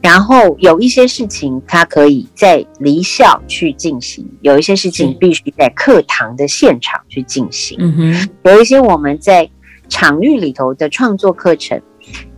[0.00, 7.76] 然后有一些事情它可以在离校去进行，有一些事情必须在课堂的现场去进行。
[7.80, 9.50] 嗯哼，有一些我们在
[9.88, 11.80] 场域里头的创作课程。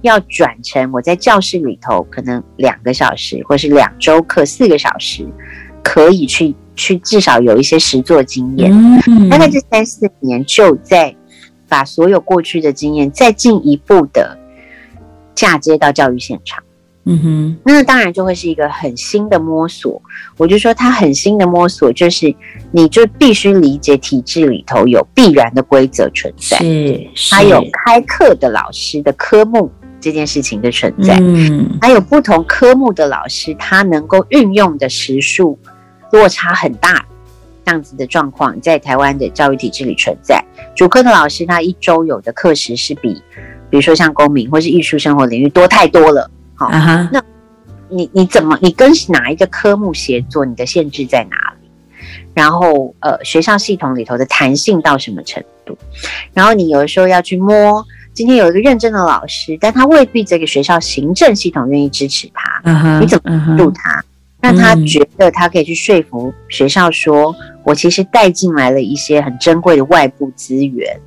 [0.03, 5.27] 要转成我在教室里头，可能两个小时，或是两周课四个小时，
[5.83, 8.73] 可以去去至少有一些实作经验。
[9.31, 11.15] 大概这三四年，就在
[11.69, 14.39] 把所有过去的经验再进一步的
[15.35, 16.63] 嫁接到教育现场。
[17.05, 20.01] 嗯哼，那当然就会是一个很新的摸索。
[20.37, 22.33] 我就说他很新的摸索，就是
[22.71, 29.69] 你就必须理解体制里头有必然的规则存在，是，是还有开课的老师的科目
[30.01, 35.59] 这件事情的存在，嗯，还有不同科目的老师他能够运用的时数
[36.13, 37.05] 落差很大，
[37.65, 40.41] 这样子的状况在台湾的教育体制里存在。
[40.77, 43.15] 主科的老师他一周有的课时是比，
[43.71, 46.31] 比如说像公民或是艺术生活领域多太多了。
[46.55, 47.09] 好，uh huh.
[47.13, 47.23] 那
[47.89, 50.45] 你你怎么你跟哪一个科目协作？
[50.45, 51.69] 你的限制在哪里？
[52.35, 55.77] 然后呃，学校系统里头的弹性到什么程度？
[56.33, 63.01] 然后你有的时候要去摸，今天有一个认真的老师，但他未必这个学校行政系统愿意支持他，uh huh.
[63.01, 64.05] 你怎么度他，uh huh.
[64.41, 67.37] 让他觉得他可以去说服学校说，说、uh.
[67.65, 70.99] 我其实带进来了一些很珍贵的外部资源。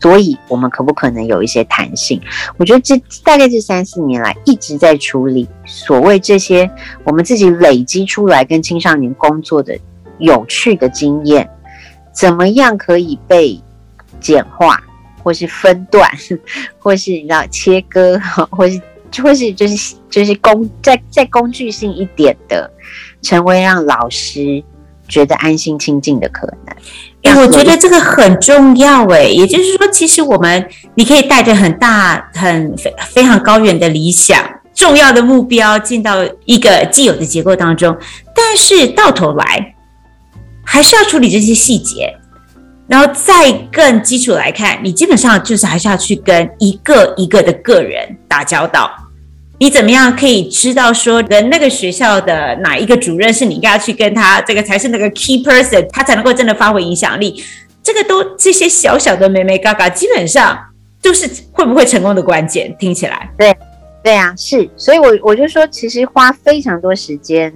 [0.00, 2.20] 所以，我们可不可能有一些弹性？
[2.56, 6.70] 我觉得这大概这三四年来一直在处理所谓这些
[7.04, 9.76] 我们自己累积出来跟青少年工作的
[10.18, 11.48] 有趣的经验，
[12.12, 13.60] 怎么样可以被
[14.20, 14.80] 简化，
[15.22, 16.08] 或是分段，
[16.78, 18.80] 或是你知道切割，或是
[19.22, 22.70] 或是就是就是工再再工具性一点的，
[23.22, 24.62] 成为让老师
[25.08, 26.56] 觉得安心亲近的可能。
[27.22, 34.40] 哎，我觉得这个很重要哎，也就是说，其实我们你可以带着很大、很非非常高远的理想、
[34.72, 37.96] 重要的目标进到一个既有的结构当中，
[38.34, 39.74] 但是到头来
[40.64, 42.14] 还是要处理这些细节，
[42.86, 48.90] 然后再更基础来看，你基本上就是还是要去跟一个一个的个人打交道。
[49.60, 57.42] 你怎么样可以知道说的那个学校的哪一个主任是你应该要去跟他，这个才是那个 key person，他才能够真的发挥影响力。
[57.82, 60.56] 这个都这些小小的眉眉嘎嘎，基本上
[61.02, 62.72] 都是会不会成功的关键。
[62.78, 63.56] 听起来，对，
[64.02, 64.68] 对啊，是。
[64.76, 67.52] 所以我我就说，其实花非常多时间。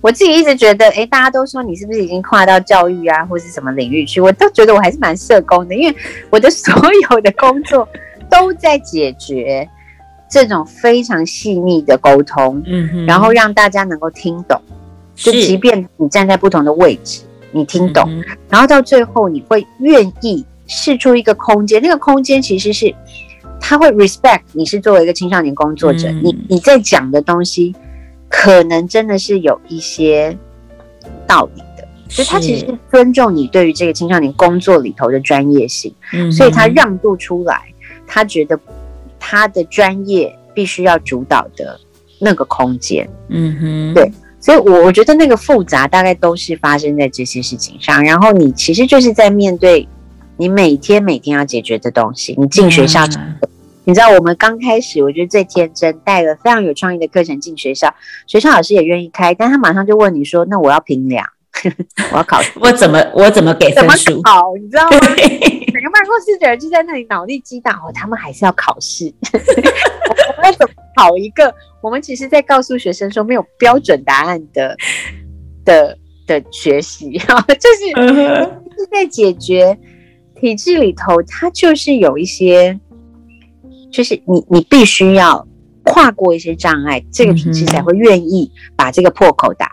[0.00, 4.20] 我自己一直觉得，哎，大家都说你是不是已经跨到教育啊，或是什么领域去？
[4.20, 5.96] 我都觉得我还是蛮社工的，因为
[6.30, 6.74] 我的所
[7.10, 7.88] 有的工作
[8.30, 9.68] 都在解决。
[10.32, 14.58] 这种非常细腻的沟通，嗯，然后让大家能够听懂，
[15.14, 22.94] 就即便你站在不同的位置，你听懂，嗯、然后到最后你会愿意试出一个空间，那个空间其实是
[23.60, 27.74] 他会 respect 你是作为一个青少年工作者，嗯、你你在讲的东西
[28.30, 30.34] 可能真的是有一些
[31.26, 37.60] 道理的，所以他其实是尊重你对于这个青少年工作里头的专业性，嗯，所以他让渡出来，
[38.06, 38.58] 他觉得。
[39.32, 41.80] 他的专业必须要主导的
[42.18, 48.04] 那个空间，嗯哼，对，所以，我我觉得那个复杂大概都是发生在这些事情上。
[48.04, 49.88] 然后你其实就是在面对
[50.36, 52.34] 你每天每天要解决的东西。
[52.36, 53.06] 你进学校，
[53.84, 57.94] 你知道，我们刚开始，我觉得最天真，带了非常有创意的课程进学校，
[58.26, 61.26] 学校老师也愿意开，但他马上就问你说：“那我要评量，
[62.12, 64.20] 我要考，我怎么我怎么给分数？
[64.22, 64.98] 考，你知道吗？
[64.98, 71.54] 整个办公室的人就在那里脑力激荡，哦，他们还是要考试， 我们要怎么考一个？
[71.82, 74.76] 我们其实在告诉学生说，没有标准答案的
[75.64, 78.44] 的的学习， 就是、uh.
[78.76, 79.78] 是在解决
[80.40, 82.78] 体制里头，它就是有一些。
[83.90, 85.46] 就是你，你必须要
[85.84, 89.71] 跨过一些障碍，这个体制才会愿意把这个破口打开。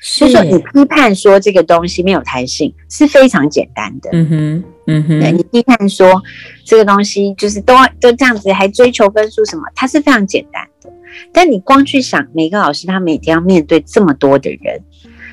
[0.00, 4.10] 所以、嗯、哼说，你批判说这个东西没有弹性是非常简单的。
[4.12, 6.22] 嗯哼，嗯哼，对，你批判说
[6.64, 10.90] 这个东西就是都都这样子，还追求分数什么，它是非常简单的。
[11.32, 14.82] 但你光去想，每个老师他每天要面对这么多的人。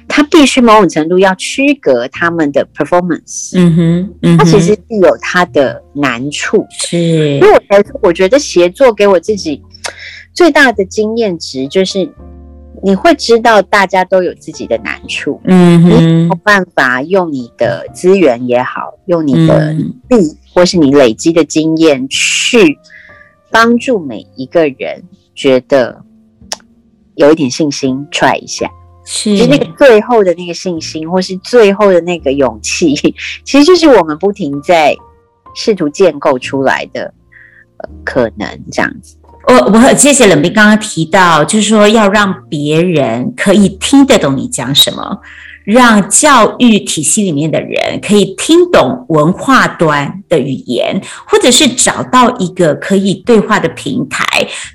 [0.09, 7.37] 他必须某种程度要区隔他们的 performance，嗯哼，嗯哼，他其实是有他的难处，是。
[7.39, 9.61] 所以我才说，我觉得协作给我自己
[10.33, 12.09] 最大的经验值就是，
[12.87, 22.79] 你会知道大家都有自己的难处，嗯哼，你没有办法用你的资源也好，用你的力或是你累积的经验去
[23.51, 25.03] 帮助每一个人，
[25.35, 26.01] 觉得
[27.15, 28.71] 有一点信心，try 一下。
[29.03, 32.95] 是，就那个最后的那个信心，或是最后的那个勇气，
[33.43, 34.95] 其实就是我们不停在
[35.53, 37.13] 试图建构出来的，
[37.79, 39.17] 呃，可能这样子。
[39.47, 45.19] 我我很谢谢冷冰刚刚提到，就是说要让别人可以听得懂你讲什么，
[45.63, 54.25] 让教育体系里面的人可以听懂文化端的语言，或者是找到一个可以对话的平台，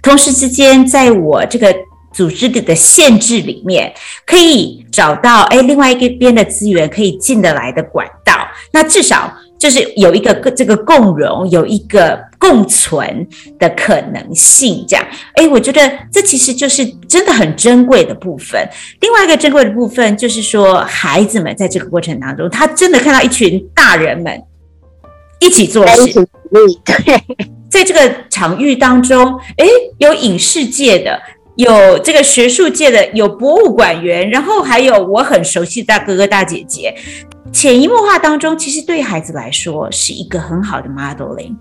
[0.03, 1.75] 同时之间在我这个。
[2.14, 3.91] 组织里的限制里面，
[4.27, 8.35] 可以找到哎，另外一个边的资源可以进得来的管道。
[8.70, 9.33] 那至少
[9.63, 13.25] 就是有一个这个共荣，有一个共存
[13.61, 14.85] 的可能性。
[14.89, 18.69] 这样，哎，我觉得这其实就是真的很珍贵的部分。
[19.01, 24.43] 另外一个珍贵的部分就是说，孩子们在这个过程当中，他真的看到一群大人们
[25.39, 26.13] 一起做事。
[26.85, 27.23] 对，
[27.71, 29.65] 在这个场域当中，哎，
[29.99, 31.23] 有影视界的。
[31.57, 36.94] 有这个学术界的，有博物馆员，然后还有我很熟悉的大哥哥大姐姐，
[37.53, 41.55] 潜移默化当中，其实对孩子来说是一个很好的 modeling。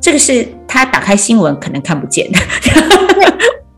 [0.00, 2.38] 这个是他打开新闻可能看不见 的。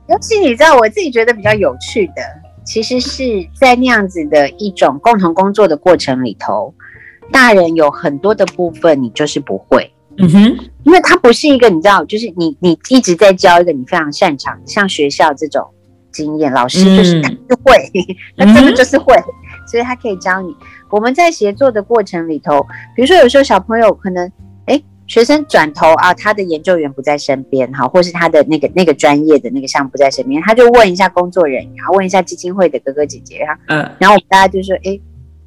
[0.08, 2.22] 尤其你知道，我自己觉得比较有趣的，
[2.64, 6.74] 其实是在那样子的一种共同工作的过程里头，
[7.32, 9.92] 大人有很多的部分你就是不会。
[10.18, 15.66] 嗯哼，因为他不是一个，你知道，就是你你一直在教一个你非常擅长，像学校这种
[16.10, 17.76] 经验，老师就是他就会，
[18.36, 19.14] 那真的就是会，
[19.70, 20.56] 所以他可以教你。
[20.90, 24.30] 我们在协作的过程里头，比如说有时候小朋友可能，
[24.66, 34.98] 哎，学生转头啊，他的研究员不在身边哈，或是他的那个那个专业的那个项目不在身边，他就问一下工作人员，然后问一下基金会的哥哥姐姐，哈，嗯，然后我们大家就说，哎，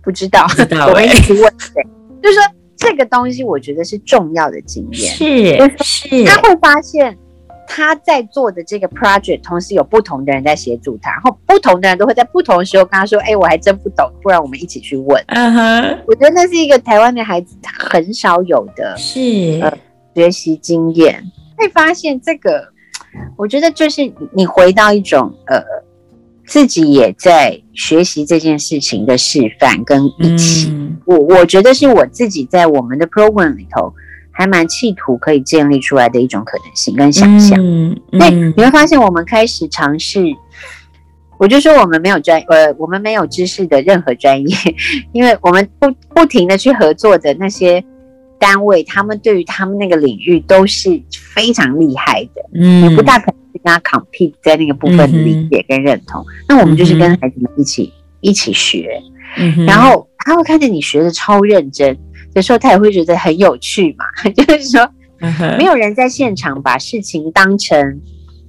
[0.03, 0.45] 不知道，
[0.89, 1.41] 我们一起问，
[1.73, 1.83] 对，
[2.21, 2.43] 就是说。
[2.79, 7.15] 这个东西我觉得是重要的经验，是是，他会发现
[7.67, 19.77] 他在做的这个 project，同时有不同的人在协助他，然后不同的人都会在不同的时候跟他说：“哎，我还真不懂，不然我们一起去问。”嗯哼，我觉得那是一个台湾的孩子很少有的，是呃
[20.15, 21.21] 学习经验。
[21.57, 22.65] 会发现这个，
[23.35, 25.61] 我觉得就是你回到一种呃。
[26.49, 33.93] 自己也在学习这件事情的示范跟一起，嗯、我我觉得是我自己在我们的 program 里头
[34.31, 37.55] 还蛮企图可以建立出来的一种可能性跟想象。
[37.61, 40.23] 嗯嗯、对，你会发现我们开始尝试，
[41.37, 44.57] 我就说我们没有专呃，我们没有知识的任何专业，
[45.13, 47.83] 因为我们不不停的去合作的那些
[48.39, 50.99] 单位，他们对于他们那个领域都是
[51.35, 53.35] 非常厉害的，嗯，也不大可能。
[53.63, 59.01] 跟他 compete 在那个部分理解跟认同，嗯、那我们就是跟孩子们一起、嗯、一起学，
[59.65, 61.97] 然后他会看见你学的超认真，
[62.33, 64.89] 有时候他也会觉得很有趣嘛， 就是说，
[65.57, 68.01] 没有人在现场把事情当成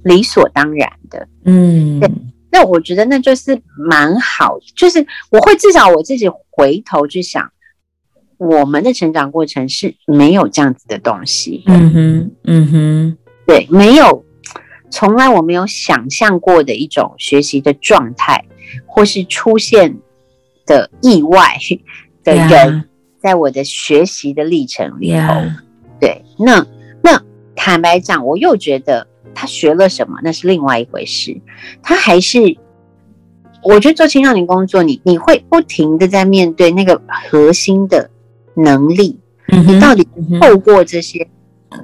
[0.03, 2.09] 理所当然的，嗯，对，
[2.51, 7.51] 那我觉得那就是蛮好，就是我会至少我自己回头去想，
[8.37, 14.25] 我们的成长过程是没有这样子的东西，嗯哼，嗯哼，对，没有。
[14.91, 18.43] 从来我没有想象过的一种学习的状态，
[18.85, 19.97] 或是出现
[20.65, 21.57] 的意外
[22.23, 22.83] 的人，
[23.19, 25.55] 在我的学习的历程里头，Yeah.
[25.99, 26.67] 对，那
[27.01, 27.23] 那
[27.55, 31.39] 坦白讲，我又觉得他学了什么，那是另外一回事。
[31.81, 32.57] 他还是，
[33.63, 38.09] 我觉得做青少年工作，你你会不停的在面对那个核心的
[38.55, 39.17] 能力
[39.47, 39.73] ，mm hmm.
[39.73, 40.05] 你到底
[40.39, 41.27] 透过这些，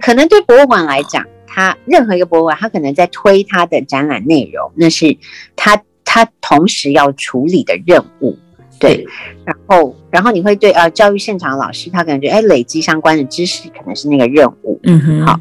[0.02, 1.26] 可能对博物馆来讲。
[1.58, 5.18] 他任何一个博物馆，他可能在推他的展览内容，那是
[5.56, 8.38] 他他同时要处理的任务。
[8.80, 9.04] 对，
[9.44, 14.80] 然后然后你会对呃教育现场的老师，他可能觉得哎累积相关的知识可能是那个任务。
[14.84, 15.40] 嗯哼，好。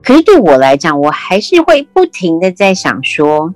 [0.00, 3.52] 可是对我来讲，我还是会不停的在想说，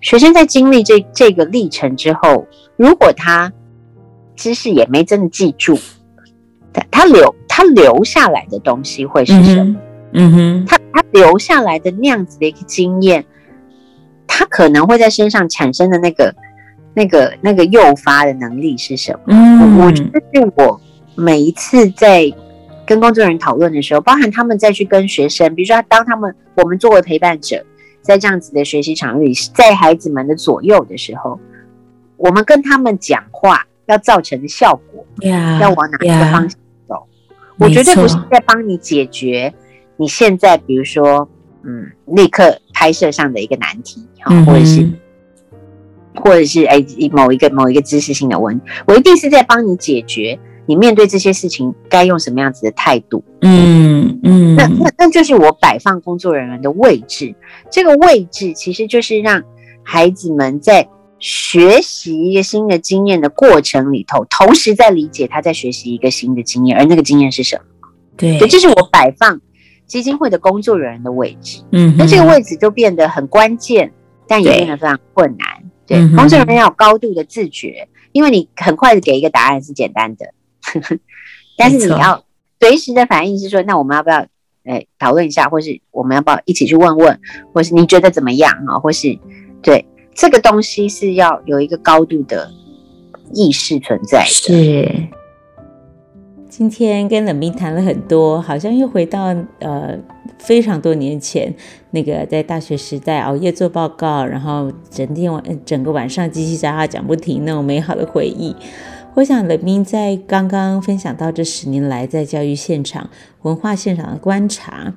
[0.00, 3.52] 学生在经历这这个历程之后，如果他
[4.34, 5.78] 知识也没真的记住，
[6.72, 9.70] 他他留他留下来的东西会是什么？
[9.70, 9.76] 嗯
[10.32, 13.24] 哼，他他留下来的那样子的一个经验，
[14.26, 16.34] 他可能会在身上产生的那个
[16.94, 19.20] 那个那个诱发的能力是什么？
[19.28, 20.80] 嗯，我觉得是我
[21.14, 22.30] 每一次在
[22.84, 27.64] 跟工作人员讨论的时候，包含他们再去跟学生，比如说当他们我们作为陪伴者，
[28.02, 31.38] 在这样子的学习场域里，在孩子们的左右的时候，
[32.16, 36.50] 我们跟他们讲话要造成的效果，yeah, 要往哪一个方向
[36.88, 37.06] 走
[37.58, 39.54] ？Yeah, 我绝对不是在帮你解决
[39.96, 41.28] 你现在比如说
[41.62, 44.94] 嗯立刻拍摄上的一个难题啊，或者是、嗯、
[46.16, 50.38] 或者是哎某一个某一个知识性的问题，我一定是在帮你解决。
[50.64, 53.24] 你面对这些事情该用什么样子的态度？
[53.40, 57.34] 嗯嗯，那那那就是我摆放工作人员的位置。
[57.68, 59.42] 这个位置其实就是让
[59.82, 60.88] 孩子们在
[61.18, 67.88] 学习一个新的经验的过程里头，同时在理解他在学习一个新的经验，而那个经验是什么？
[68.16, 69.40] 对，这就是我摆放
[69.92, 71.62] 基金会的工作人员的位置。
[71.70, 73.92] 嗯，那这个位置就变得很关键，
[74.26, 75.46] 但也变得非常困难。
[75.86, 80.32] 对，对，工作人员要有高度的自觉，因为你很快的给一个答案是简单的。
[81.58, 82.24] 但是你要
[82.58, 84.26] 随时的反应是说，那我们要不要
[84.64, 87.20] 诶讨论一下，或是我们要不要一起去问问，
[87.52, 88.78] 或是你觉得怎么样啊？
[88.78, 89.18] 或是
[89.62, 89.84] 对
[90.14, 92.50] 这个东西是要有一个高度的
[93.34, 94.26] 意识存在的。
[94.26, 94.90] 是。
[96.54, 99.98] 今天跟冷冰谈了很多，好像又回到呃
[100.38, 101.50] 非常多年前
[101.92, 108.54] 那个在大学时代熬夜做报告，然后整天晚整个晚上叽叽喳喳讲不停那种美好的回忆。
[109.14, 113.08] 我想冷冰在刚刚分享到这十年来在教育现场、
[113.40, 114.92] 文化现场的观察。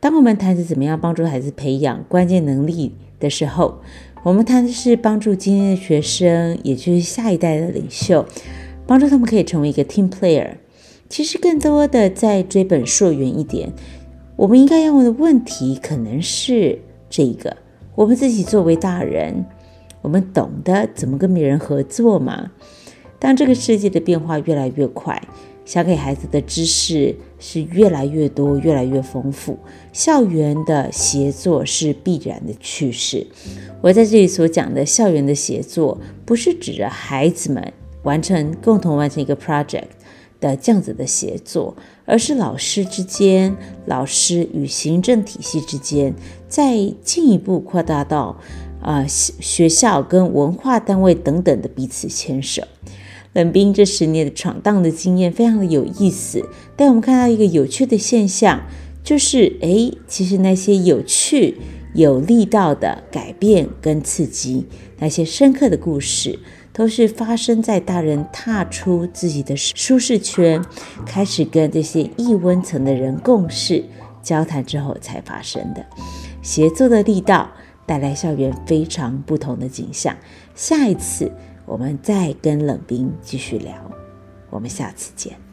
[0.00, 3.80] 当我们谈着怎么样帮助孩子培养关键能力的时候，
[4.22, 8.26] 我们谈的是帮助今天的学生，也就是下一代的领袖，
[8.86, 10.50] 帮助他们可以成为一个 team player。
[11.10, 13.72] 其实更多的在追本溯源一点，
[14.36, 16.78] 我们应该要问的问题可能是
[17.10, 17.56] 这个：
[17.96, 19.44] 我们自己作为大人，
[20.02, 22.52] 我们懂得怎么跟别人合作吗？
[23.18, 25.20] 当这个世界的变化越来越快，
[25.64, 29.58] 想给孩子的知识是越来越多、越来越丰富，
[29.92, 33.26] 校园的协作是必然的趋势。
[33.80, 37.72] 我在这里所讲的校园的协作，不是指着孩子们
[38.04, 39.88] 完成共同完成一个 project
[40.40, 41.76] 的这样子的协作，
[42.06, 43.54] 而是老师之间、
[43.86, 46.14] 老师与行政体系之间，
[46.48, 48.40] 再进一步扩大到
[48.80, 52.62] 啊、呃、学校跟文化单位等等的彼此牵手。
[53.32, 58.62] 冷冰这十年的闯荡的经验非常的有意思，但我们看到一个有趣的现象，
[59.04, 61.56] 就是诶，其实那些有趣、
[61.94, 64.66] 有力道的改变跟刺激，
[64.98, 66.40] 那些深刻的故事，
[66.72, 70.64] 都是发生在大人踏出自己的舒适圈，
[71.04, 73.84] 开始跟这些异温层的人共事、
[74.22, 75.84] 交谈之后才发生的。
[76.42, 77.50] 协作的力道
[77.86, 80.16] 带来校园非常不同的景象。
[80.54, 81.30] 下一次。
[81.66, 83.72] 我们再跟冷冰继续聊，
[84.50, 85.49] 我们下次见。